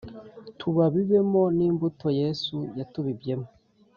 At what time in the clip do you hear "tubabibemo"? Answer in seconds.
0.59-1.43